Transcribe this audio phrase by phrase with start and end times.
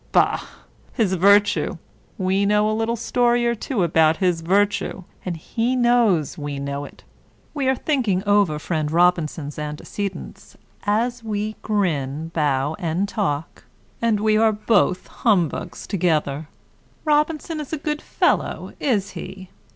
[0.11, 0.39] Bah!
[0.93, 1.77] His virtue?
[2.17, 6.85] We know a little story or two about his virtue, and he knows we know
[6.85, 7.03] it.
[7.53, 13.65] We are thinking over friend Robin son's antecedents, as we grin, bow and talk;
[14.01, 16.47] and we are both humbugs together.
[17.05, 19.51] Robinson a good fellow, is he?